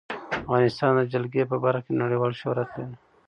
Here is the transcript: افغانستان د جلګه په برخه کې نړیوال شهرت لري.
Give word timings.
افغانستان 0.39 0.91
د 0.97 1.01
جلګه 1.13 1.43
په 1.51 1.57
برخه 1.63 1.81
کې 1.85 1.99
نړیوال 2.01 2.31
شهرت 2.41 2.69
لري. 2.77 2.95